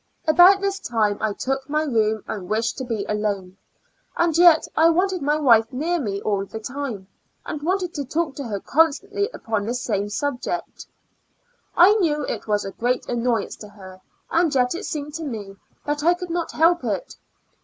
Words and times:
About 0.27 0.61
this 0.61 0.79
time 0.79 1.19
I 1.21 1.33
took 1.33 1.69
my 1.69 1.83
room 1.83 2.23
and 2.27 2.49
wished 2.49 2.75
to 2.79 2.83
be 2.83 3.05
alone, 3.07 3.57
and 4.17 4.35
yet 4.35 4.67
I 4.75 4.89
wanted 4.89 5.21
my 5.21 5.37
wife 5.37 5.71
near 5.71 5.99
me 5.99 6.19
all 6.23 6.43
the 6.43 6.59
time, 6.59 7.05
and 7.45 7.61
wanted 7.61 7.93
to 7.93 8.03
talk 8.03 8.33
to 8.37 8.43
her 8.45 8.59
constantly 8.59 9.29
upon 9.31 9.67
the 9.67 9.75
same 9.75 10.09
sub 10.09 10.41
ject. 10.41 10.87
I 11.77 11.93
knew 11.97 12.25
it 12.25 12.47
was 12.47 12.65
a 12.65 12.71
great 12.71 13.07
annoyance 13.07 13.55
to 13.57 13.69
her, 13.69 14.01
and 14.31 14.55
yet 14.55 14.73
it 14.73 14.85
seemed 14.87 15.13
to 15.13 15.23
me 15.23 15.55
that 15.85 16.03
I 16.03 16.15
could 16.15 16.31
not 16.31 16.53
help 16.53 16.83
it. 16.83 17.13